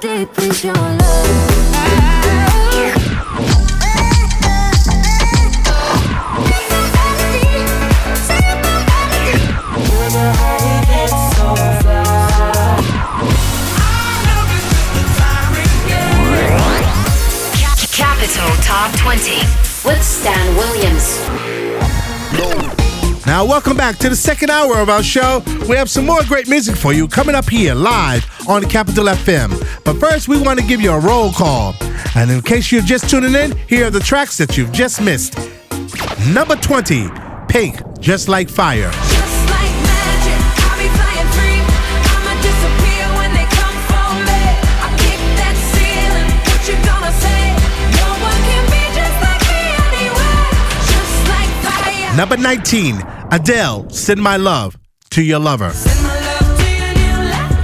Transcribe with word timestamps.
Deep 0.00 0.38
is 0.40 0.62
your 0.62 0.74
love? 0.74 1.56
Capital 17.92 18.50
Top 18.62 18.94
20 18.98 19.38
with 19.86 20.02
Stan 20.02 20.56
Williams. 20.56 21.35
Now, 23.26 23.44
welcome 23.44 23.76
back 23.76 23.96
to 23.98 24.08
the 24.08 24.14
second 24.14 24.50
hour 24.50 24.78
of 24.78 24.88
our 24.88 25.02
show. 25.02 25.42
We 25.68 25.74
have 25.74 25.90
some 25.90 26.06
more 26.06 26.22
great 26.28 26.48
music 26.48 26.76
for 26.76 26.92
you 26.92 27.08
coming 27.08 27.34
up 27.34 27.48
here 27.48 27.74
live 27.74 28.24
on 28.48 28.62
Capital 28.62 29.06
FM. 29.06 29.50
But 29.84 29.98
first, 29.98 30.28
we 30.28 30.40
want 30.40 30.60
to 30.60 30.64
give 30.64 30.80
you 30.80 30.92
a 30.92 31.00
roll 31.00 31.32
call. 31.32 31.74
And 32.14 32.30
in 32.30 32.40
case 32.40 32.70
you're 32.70 32.82
just 32.82 33.10
tuning 33.10 33.34
in, 33.34 33.56
here 33.68 33.88
are 33.88 33.90
the 33.90 33.98
tracks 33.98 34.38
that 34.38 34.56
you've 34.56 34.70
just 34.70 35.00
missed. 35.02 35.36
Number 36.28 36.54
20, 36.54 37.10
Pink, 37.48 37.82
Just 37.98 38.28
Like 38.28 38.48
Fire. 38.48 38.92
Just 38.92 39.50
like 39.50 39.74
magic, 39.82 40.38
I'll 40.62 40.78
be 40.78 40.86
flying 40.94 41.30
free. 41.34 41.60
I'ma 42.14 42.34
disappear 42.46 43.04
when 43.18 43.34
they 43.34 43.46
come 43.58 43.76
for 43.90 44.06
me. 44.22 44.42
I 44.86 44.88
kick 45.02 45.18
that 45.42 45.56
ceiling, 45.74 46.30
what 46.46 46.62
you 46.62 46.78
gonna 46.86 47.10
say? 47.18 47.42
No 47.90 48.06
one 48.22 48.40
can 48.46 48.64
be 48.70 48.82
just 48.94 49.18
like 49.18 49.42
me 49.50 49.66
anyway. 49.82 50.46
Just 50.94 51.18
like 51.26 51.50
fire. 51.66 52.14
Number 52.16 52.36
19, 52.38 53.02
Adele, 53.30 53.88
Send 53.90 54.22
My 54.22 54.36
Love 54.36 54.76
to 55.10 55.22
Your 55.22 55.38
Lover. 55.40 55.70
Send 55.70 56.02
my 56.02 56.14
love 56.20 56.58
to 56.58 56.66
your 56.78 56.92
new 56.94 57.18
lover. 57.34 57.62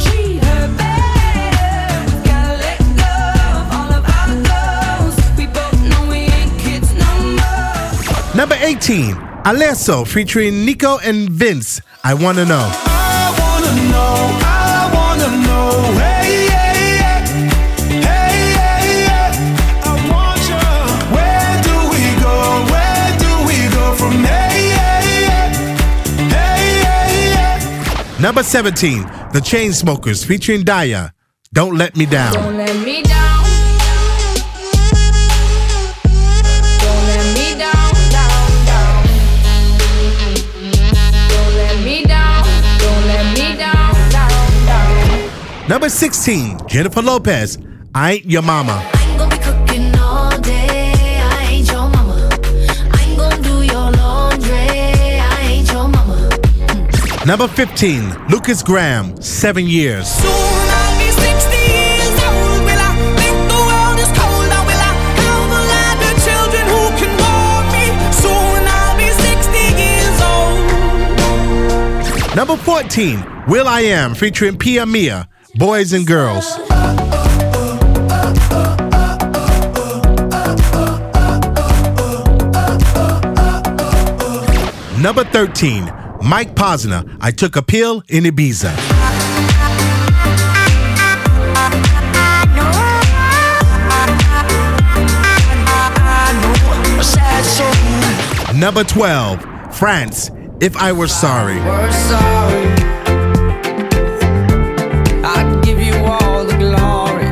Treat 0.00 0.44
her 0.44 0.68
better. 0.76 2.04
We 2.06 2.12
gotta 2.28 2.56
let 2.60 2.78
go 3.00 3.14
of 3.56 3.66
all 3.72 3.90
of 3.98 4.04
our 4.04 4.28
goals. 4.50 5.16
We 5.36 5.46
both 5.46 5.80
know 5.88 6.02
we 6.10 6.18
ain't 6.28 6.58
kids 6.60 6.92
no 6.94 7.10
more. 7.38 8.36
Number 8.36 8.56
18, 8.60 9.14
Alesso 9.44 10.06
featuring 10.06 10.64
Nico 10.64 10.98
and 10.98 11.28
Vinz, 11.30 11.80
I 12.04 12.14
Wanna 12.14 12.44
Know. 12.44 12.70
I 12.72 13.32
wanna 13.40 13.74
know, 13.90 14.49
Number 28.20 28.42
17, 28.42 29.00
The 29.32 29.40
Chainsmokers 29.40 30.26
featuring 30.26 30.62
Daya, 30.62 31.12
Don't 31.54 31.78
Let 31.78 31.96
Me 31.96 32.04
Down. 32.04 32.34
Don't 32.34 32.56
let 32.58 32.76
me 32.84 33.02
down. 33.02 33.20
Number 45.66 45.88
16, 45.88 46.66
Jennifer 46.66 47.00
Lopez, 47.00 47.56
I 47.94 48.12
Ain't 48.14 48.26
Your 48.26 48.42
Mama. 48.42 48.99
Soon 68.22 68.32
I'll 68.32 68.96
be 68.96 69.10
60 69.10 69.52
years. 69.76 70.00
Number 72.34 72.56
14, 72.56 73.44
will.i.am 73.48 74.14
featuring 74.14 74.56
Pia 74.56 74.86
Mia, 74.86 75.28
Boys 75.56 75.92
and 75.92 76.06
Girls. 76.06 76.56
Number 85.00 85.24
13, 85.24 85.86
Mike 86.22 86.54
Posner, 86.54 87.16
I 87.20 87.30
Took 87.30 87.56
a 87.56 87.62
Pill 87.62 88.02
in 88.08 88.24
Ibiza. 88.24 88.70
Number 98.54 98.84
12, 98.84 99.74
Frans, 99.74 100.30
If 100.60 100.76
I 100.76 100.92
Were 100.92 101.08
Sorry. 101.08 101.54
were 101.56 101.92
sorry. 101.92 102.66
I'd 105.24 105.62
give 105.64 105.80
you 105.80 105.94
all 105.94 106.44
the 106.44 106.56
glory 106.58 107.26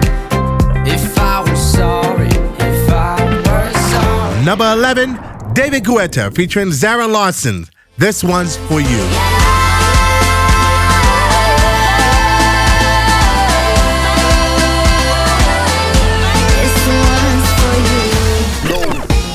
if 0.91 1.19
I 1.19 1.43
were 1.43 1.56
sorry. 1.56 2.28
If 2.28 2.91
I 2.91 3.25
were 3.47 3.72
sorry. 3.91 4.44
Number 4.44 4.72
11, 4.72 5.19
David 5.53 5.84
Guetta 5.84 6.34
featuring 6.34 6.72
Zara 6.72 7.06
Larsson. 7.06 7.66
This 7.98 8.22
one's 8.22 8.56
for 8.56 8.81
you. 8.81 9.00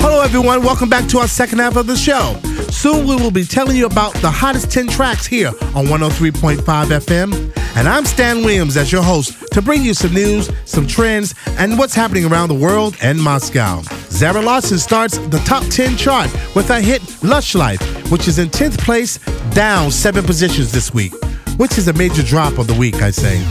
Hello, 0.00 0.22
everyone. 0.22 0.62
Welcome 0.62 0.88
back 0.88 1.06
to 1.10 1.18
our 1.18 1.28
second 1.28 1.58
half 1.58 1.76
of 1.76 1.86
the 1.86 1.94
show. 1.94 2.40
Soon 2.70 3.06
we 3.06 3.16
will 3.16 3.30
be 3.30 3.44
telling 3.44 3.76
you 3.76 3.84
about 3.84 4.14
the 4.14 4.30
hottest 4.30 4.70
10 4.70 4.86
tracks 4.86 5.26
here 5.26 5.48
on 5.74 5.84
103.5 5.84 6.56
FM. 6.62 7.52
And 7.76 7.86
I'm 7.86 8.06
Stan 8.06 8.38
Williams 8.38 8.78
as 8.78 8.90
your 8.90 9.02
host 9.02 9.44
to 9.52 9.60
bring 9.60 9.82
you 9.82 9.92
some 9.92 10.14
news, 10.14 10.50
some 10.64 10.86
trends, 10.86 11.34
and 11.58 11.78
what's 11.78 11.94
happening 11.94 12.24
around 12.24 12.48
the 12.48 12.54
world 12.54 12.96
and 13.02 13.20
Moscow. 13.20 13.82
Zara 14.14 14.40
Larsson 14.40 14.78
starts 14.78 15.18
the 15.18 15.38
top 15.38 15.64
10 15.64 15.96
chart 15.96 16.32
with 16.54 16.68
her 16.68 16.80
hit 16.80 17.02
Lush 17.24 17.56
Life, 17.56 17.80
which 18.12 18.28
is 18.28 18.38
in 18.38 18.48
10th 18.48 18.78
place, 18.78 19.18
down 19.50 19.90
seven 19.90 20.24
positions 20.24 20.70
this 20.70 20.94
week, 20.94 21.12
which 21.56 21.78
is 21.78 21.88
a 21.88 21.92
major 21.94 22.22
drop 22.22 22.58
of 22.58 22.68
the 22.68 22.74
week, 22.74 23.02
I 23.02 23.10
say. 23.10 23.44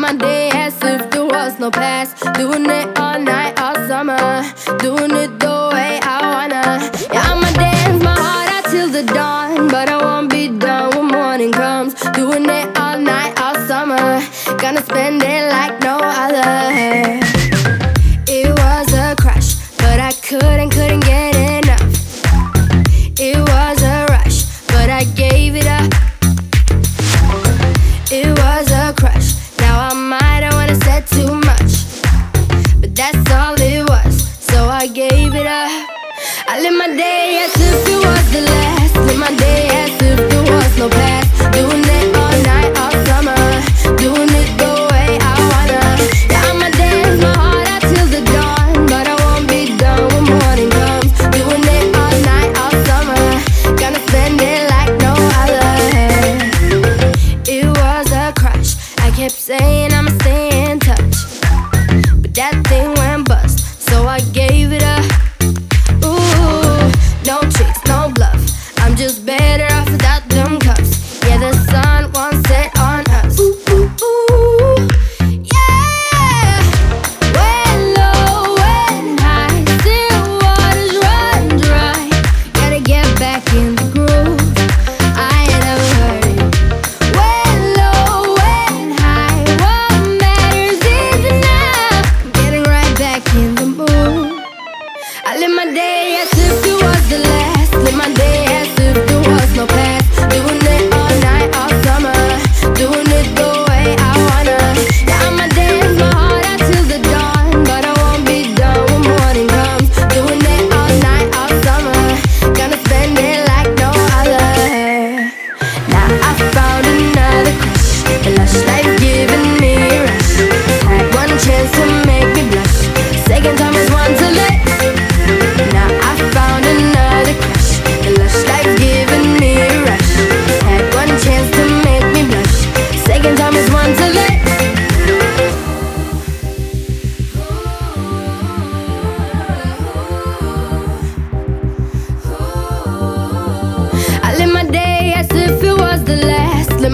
My 0.00 0.14
day 0.14 0.50
as 0.54 0.76
if 0.82 1.10
there 1.10 1.26
was 1.26 1.60
no 1.60 1.70
past. 1.70 2.16
Doing 2.34 2.64
it 2.64 2.98
all 2.98 3.18
night, 3.20 3.60
all 3.60 3.74
summer. 3.86 4.16
Doing 4.78 5.10
it 5.14 5.39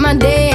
my 0.07 0.13
day 0.13 0.46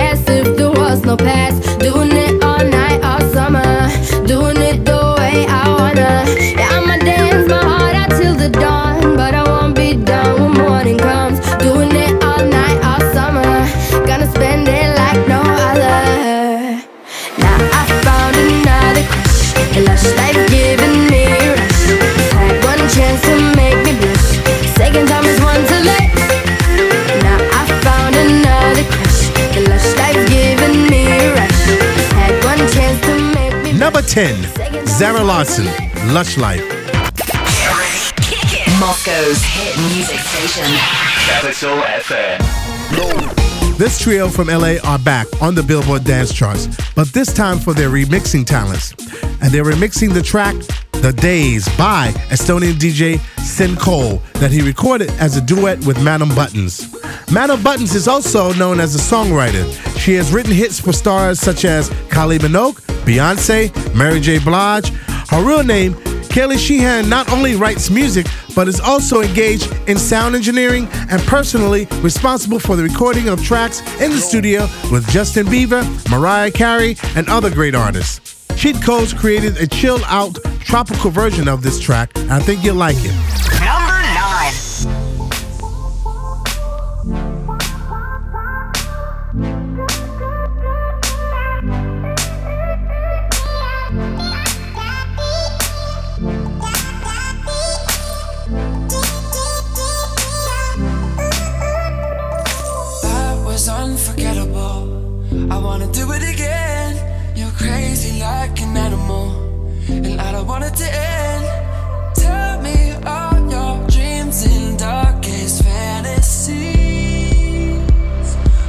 Number 33.82 34.00
10, 34.00 34.86
Zara 34.86 35.24
Larsson, 35.24 35.64
Lush 36.14 36.38
Life. 36.38 36.62
Moscow's 38.78 39.42
hit 39.42 39.76
music 39.92 40.20
station. 40.20 40.72
Capital 41.26 41.82
FM. 41.98 43.76
This 43.78 43.98
trio 43.98 44.28
from 44.28 44.46
LA 44.46 44.74
are 44.84 45.00
back 45.00 45.26
on 45.42 45.56
the 45.56 45.64
Billboard 45.64 46.04
dance 46.04 46.32
charts, 46.32 46.68
but 46.94 47.08
this 47.08 47.34
time 47.34 47.58
for 47.58 47.74
their 47.74 47.90
remixing 47.90 48.46
talents. 48.46 48.92
And 49.42 49.50
they're 49.52 49.64
remixing 49.64 50.14
the 50.14 50.22
track 50.22 50.54
The 50.92 51.12
Days 51.12 51.66
by 51.76 52.12
Estonian 52.30 52.74
DJ 52.74 53.18
Syn 53.40 53.74
Cole 53.74 54.22
that 54.34 54.52
he 54.52 54.62
recorded 54.62 55.10
as 55.18 55.36
a 55.36 55.40
duet 55.40 55.84
with 55.84 56.00
Madame 56.04 56.32
Buttons. 56.36 56.94
Madame 57.32 57.60
Buttons 57.60 57.96
is 57.96 58.06
also 58.06 58.52
known 58.52 58.78
as 58.78 58.94
a 58.94 58.98
songwriter. 58.98 59.66
She 59.98 60.14
has 60.14 60.32
written 60.32 60.52
hits 60.52 60.78
for 60.78 60.92
stars 60.92 61.40
such 61.40 61.64
as 61.64 61.90
Kylie 62.10 62.38
Minogue, 62.38 62.91
Beyonce, 63.02 63.94
Mary 63.94 64.20
J. 64.20 64.38
Blige. 64.38 64.90
Her 65.30 65.44
real 65.44 65.62
name, 65.62 65.94
Kaylee 66.32 66.58
Sheehan, 66.58 67.08
not 67.08 67.30
only 67.30 67.54
writes 67.54 67.90
music, 67.90 68.26
but 68.54 68.68
is 68.68 68.80
also 68.80 69.20
engaged 69.20 69.72
in 69.86 69.98
sound 69.98 70.34
engineering 70.34 70.88
and 71.10 71.20
personally 71.22 71.86
responsible 72.00 72.58
for 72.58 72.76
the 72.76 72.82
recording 72.82 73.28
of 73.28 73.42
tracks 73.42 73.80
in 74.00 74.10
the 74.10 74.18
studio 74.18 74.62
with 74.90 75.08
Justin 75.10 75.46
Bieber, 75.46 75.82
Mariah 76.10 76.50
Carey, 76.50 76.96
and 77.16 77.28
other 77.28 77.50
great 77.50 77.74
artists. 77.74 78.46
Cheat 78.56 78.82
Codes 78.82 79.12
created 79.12 79.56
a 79.58 79.66
chill 79.66 80.04
out 80.06 80.38
tropical 80.60 81.10
version 81.10 81.48
of 81.48 81.62
this 81.62 81.80
track, 81.80 82.16
I 82.30 82.40
think 82.40 82.62
you'll 82.64 82.76
like 82.76 82.96
it. 82.98 83.51
Unforgettable. 103.92 104.80
I 105.54 105.58
wanna 105.58 105.88
do 105.92 106.04
it 106.12 106.24
again. 106.34 106.92
You're 107.36 107.56
crazy 107.64 108.12
like 108.20 108.56
an 108.64 108.74
animal, 108.86 109.26
and 109.88 110.18
I 110.26 110.32
don't 110.32 110.46
want 110.46 110.64
it 110.64 110.74
to 110.82 110.88
end. 111.16 111.44
Tell 112.24 112.54
me 112.66 112.78
all 113.14 113.36
your 113.54 113.74
dreams 113.94 114.38
and 114.52 114.78
darkest 114.78 115.62
fantasies. 115.64 116.66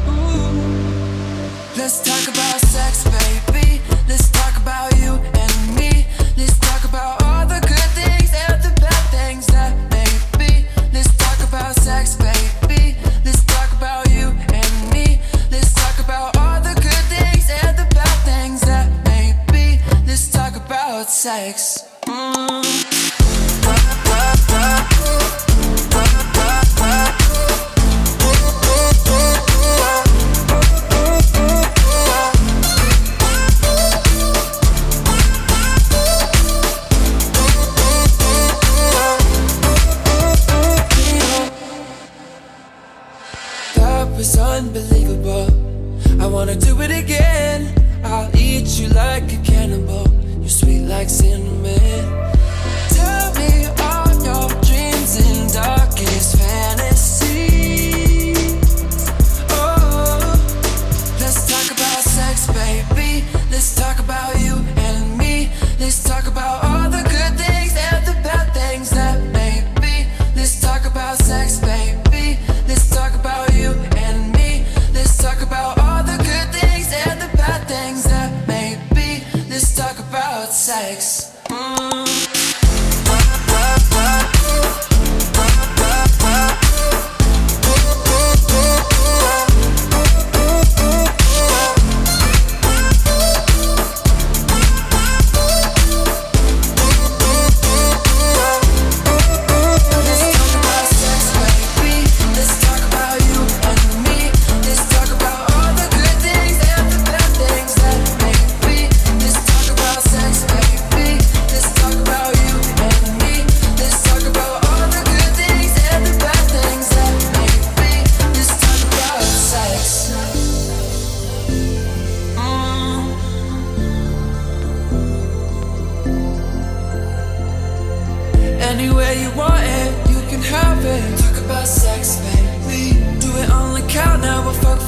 Ooh. 0.10 1.78
Let's 1.80 1.98
talk 2.08 2.23
sex. 21.24 21.88
Mm. 22.06 22.63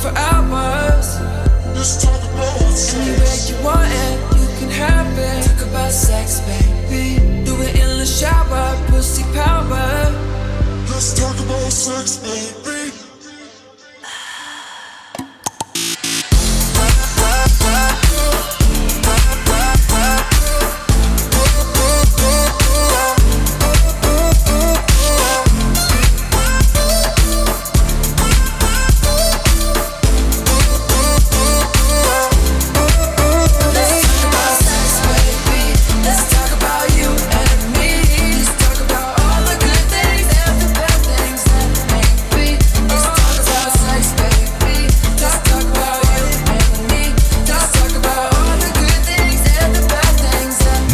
For 0.06 0.18
hours. 0.18 1.08
Let's 1.74 2.04
talk 2.04 2.22
about 2.34 2.60
sex. 2.78 2.94
Anywhere 2.94 3.40
you 3.50 3.58
want 3.66 3.90
it, 4.06 4.16
you 4.40 4.48
can 4.60 4.70
have 4.70 5.18
it. 5.18 5.44
Talk 5.48 5.68
about 5.70 5.92
sex, 5.92 6.42
baby. 6.42 7.18
Do 7.44 7.54
it 7.62 7.76
in 7.76 7.98
the 7.98 8.06
shower, 8.06 8.66
pussy 8.90 9.24
power. 9.34 9.90
Let's 10.90 11.20
talk 11.20 11.38
about 11.46 11.72
sex, 11.72 12.18
baby. 12.18 12.85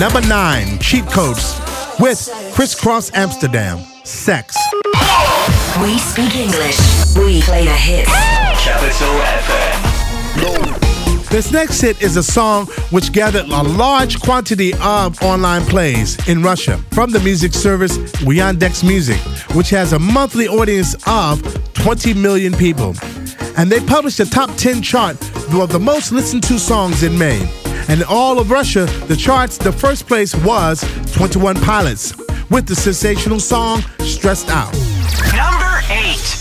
Number 0.01 0.21
nine, 0.21 0.79
Cheat 0.79 1.05
Codes 1.05 1.59
with 1.99 2.27
Kris 2.53 2.73
Kross 2.73 3.13
Amsterdam. 3.13 3.77
Sex. 4.03 4.57
We 5.79 5.99
speak 5.99 6.35
English. 6.37 6.79
We 7.15 7.43
play 7.43 7.65
the 7.65 7.71
hits. 7.71 8.09
Capital 8.63 9.19
FM. 9.45 11.29
This 11.29 11.51
next 11.51 11.81
hit 11.81 12.01
is 12.01 12.17
a 12.17 12.23
song 12.23 12.65
which 12.89 13.11
gathered 13.11 13.45
a 13.45 13.61
large 13.61 14.19
quantity 14.19 14.73
of 14.81 15.21
online 15.21 15.65
plays 15.65 16.17
in 16.27 16.41
Russia 16.41 16.79
from 16.89 17.11
the 17.11 17.19
music 17.19 17.53
service 17.53 17.99
Yandex 18.23 18.83
Music, 18.83 19.19
which 19.55 19.69
has 19.69 19.93
a 19.93 19.99
monthly 19.99 20.47
audience 20.47 20.95
of 21.05 21.43
20 21.75 22.15
million 22.15 22.53
people. 22.53 22.95
And 23.55 23.71
they 23.71 23.79
published 23.79 24.19
a 24.19 24.25
top 24.27 24.49
10 24.57 24.81
chart 24.81 25.21
of 25.53 25.71
the 25.71 25.79
most 25.79 26.11
listened 26.11 26.41
to 26.45 26.57
songs 26.57 27.03
in 27.03 27.15
May 27.19 27.47
and 27.87 28.03
all 28.03 28.39
of 28.39 28.51
Russia, 28.51 28.85
the 29.07 29.15
charts, 29.15 29.57
the 29.57 29.71
first 29.71 30.07
place 30.07 30.35
was 30.43 30.83
21 31.13 31.55
Pilots 31.57 32.13
with 32.49 32.67
the 32.67 32.75
sensational 32.75 33.39
song 33.39 33.81
Stressed 33.99 34.49
Out. 34.49 34.73
Number 35.33 35.81
8. 35.89 36.40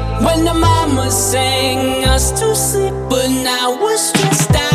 when 0.25 0.45
the 0.45 0.53
mama 0.53 1.09
sang 1.11 2.05
us 2.05 2.31
to 2.39 2.55
sleep, 2.55 2.93
but 3.09 3.27
now 3.29 3.81
we're 3.81 3.97
stressed 3.97 4.55
out. 4.55 4.70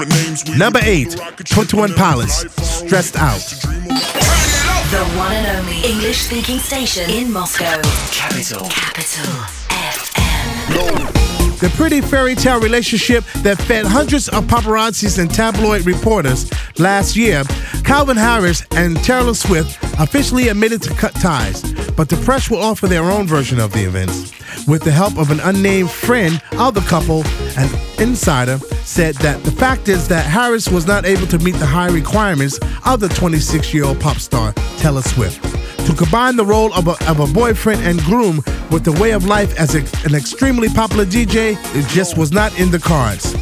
Number 0.00 0.78
would 0.80 0.88
eight, 0.88 1.16
build 1.16 1.40
a 1.40 1.44
21 1.44 1.84
and 1.90 1.92
then 1.92 1.98
Pilots, 1.98 2.42
fly 2.44 2.48
far 2.50 2.78
away. 2.80 2.86
Stressed 2.88 3.16
Out. 3.16 3.34
Used 3.34 3.48
to 3.62 3.66
dream 3.66 3.90
of- 3.90 4.90
The 4.90 5.04
one 5.18 5.32
and 5.32 5.58
only 5.58 5.80
English 5.84 6.18
speaking 6.18 6.58
station 6.58 7.08
in 7.10 7.32
Moscow. 7.32 7.80
Capital. 8.12 8.68
Capital 8.68 9.32
FM. 9.70 11.58
The 11.60 11.70
pretty 11.70 12.02
fairy 12.02 12.34
tale 12.34 12.60
relationship 12.60 13.24
that 13.42 13.56
fed 13.62 13.86
hundreds 13.86 14.28
of 14.28 14.44
paparazzis 14.44 15.18
and 15.18 15.32
tabloid 15.32 15.86
reporters 15.86 16.50
last 16.78 17.16
year, 17.16 17.42
Calvin 17.82 18.16
Harris 18.18 18.62
and 18.72 19.02
Taylor 19.02 19.32
Swift 19.32 19.78
officially 19.98 20.48
admitted 20.48 20.82
to 20.82 20.90
cut 20.94 21.14
ties, 21.14 21.62
but 21.96 22.08
the 22.08 22.16
press 22.18 22.50
will 22.50 22.62
offer 22.62 22.86
their 22.86 23.04
own 23.04 23.26
version 23.26 23.58
of 23.58 23.72
the 23.72 23.84
events. 23.84 24.32
With 24.66 24.82
the 24.82 24.90
help 24.90 25.18
of 25.18 25.30
an 25.30 25.40
unnamed 25.40 25.90
friend 25.90 26.40
of 26.58 26.74
the 26.74 26.80
couple, 26.82 27.24
an 27.56 27.68
insider 28.00 28.58
said 28.84 29.14
that 29.16 29.42
the 29.44 29.50
fact 29.50 29.88
is 29.88 30.08
that 30.08 30.26
Harris 30.26 30.68
was 30.68 30.86
not 30.86 31.04
able 31.04 31.26
to 31.28 31.38
meet 31.38 31.56
the 31.56 31.66
high 31.66 31.88
requirements 31.88 32.58
of 32.84 33.00
the 33.00 33.08
26 33.08 33.72
year 33.72 33.84
old 33.84 34.00
pop 34.00 34.18
star 34.18 34.52
Taylor 34.78 35.02
Swift. 35.02 35.42
To 35.86 35.94
combine 35.94 36.36
the 36.36 36.44
role 36.44 36.74
of 36.74 36.88
a, 36.88 37.08
of 37.08 37.20
a 37.20 37.32
boyfriend 37.32 37.82
and 37.82 38.00
groom 38.00 38.42
with 38.70 38.84
the 38.84 38.92
way 39.00 39.12
of 39.12 39.24
life 39.24 39.56
as 39.58 39.74
a, 39.74 39.78
an 40.06 40.14
extremely 40.14 40.68
popular 40.68 41.04
DJ, 41.06 41.56
it 41.74 41.88
just 41.88 42.18
was 42.18 42.32
not 42.32 42.58
in 42.58 42.70
the 42.70 42.78
cards. 42.78 43.34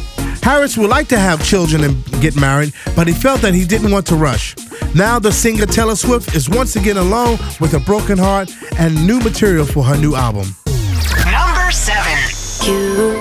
Harris 0.43 0.77
would 0.77 0.91
like 0.91 1.07
to 1.07 1.17
have 1.17 1.43
children 1.43 1.83
and 1.83 2.21
get 2.21 2.35
married, 2.35 2.71
but 2.95 3.07
he 3.07 3.13
felt 3.15 3.41
that 3.41 3.55
he 3.55 3.65
didn't 3.65 3.89
want 3.89 4.05
to 4.05 4.15
rush. 4.15 4.55
Now 4.95 5.19
the 5.19 5.29
singer 5.29 5.65
Taylor 5.65 5.97
Swift 5.97 6.33
is 6.33 6.49
once 6.49 6.77
again 6.77 6.95
alone 6.95 7.37
with 7.59 7.73
a 7.73 7.79
broken 7.81 8.17
heart 8.17 8.49
and 8.77 8.95
new 9.05 9.19
material 9.19 9.65
for 9.65 9.83
her 9.83 9.97
new 9.97 10.15
album. 10.15 10.55
Number 11.25 11.69
seven. 11.69 12.17
You, 12.63 13.14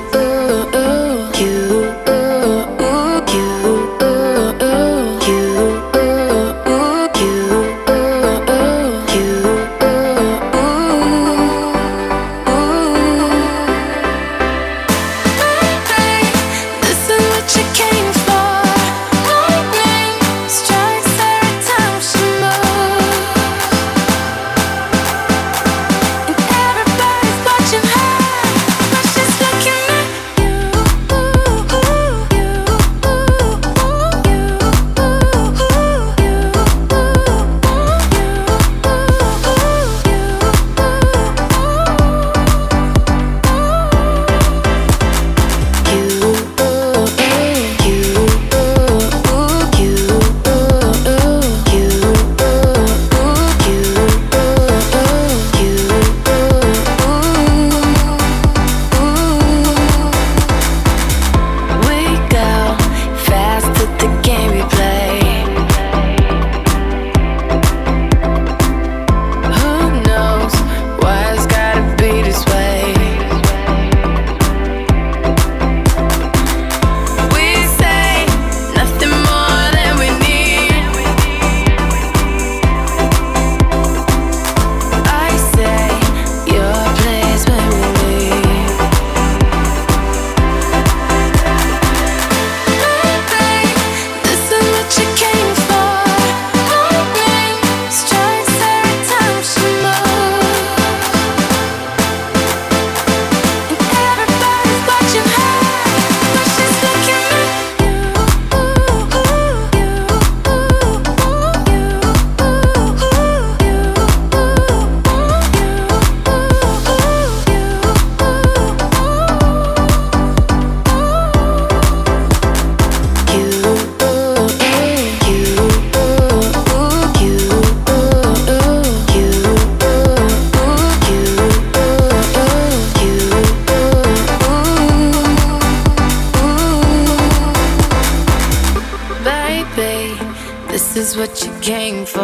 is 140.96 141.16
what 141.16 141.44
you 141.44 141.52
came 141.60 142.04
for. 142.04 142.18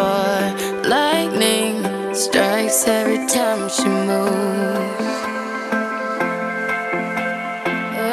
Lightning 0.85 1.85
strikes 2.13 2.85
every 2.85 3.25
time 3.27 3.69
she 3.69 3.85
moves. 3.85 5.07
Oh, 7.95 8.11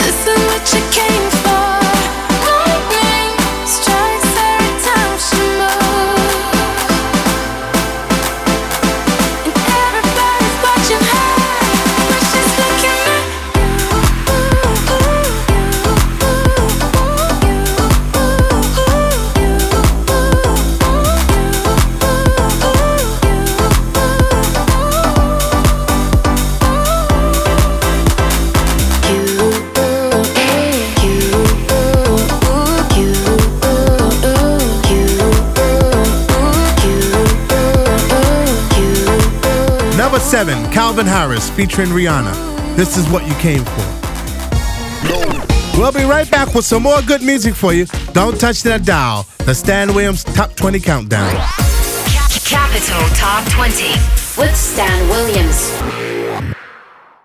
this 0.00 0.26
is 0.26 0.40
what 0.50 0.72
you 0.72 0.80
came 0.90 1.25
Calvin 40.96 41.12
Harris 41.12 41.50
featuring 41.50 41.88
Rihanna. 41.90 42.74
This 42.74 42.96
is 42.96 43.06
what 43.10 43.26
you 43.28 43.34
came 43.34 43.62
for. 43.62 43.84
We'll 45.78 45.92
be 45.92 46.04
right 46.04 46.30
back 46.30 46.54
with 46.54 46.64
some 46.64 46.84
more 46.84 47.02
good 47.02 47.20
music 47.20 47.54
for 47.54 47.74
you. 47.74 47.84
Don't 48.14 48.40
touch 48.40 48.62
that 48.62 48.86
dial. 48.86 49.26
The 49.44 49.54
Stan 49.54 49.94
Williams 49.94 50.24
Top 50.24 50.54
20 50.54 50.80
Countdown. 50.80 51.36
Capital 52.46 53.08
Top 53.14 53.46
20 53.50 53.90
with 54.40 54.56
Stan 54.56 55.08
Williams. 55.10 56.05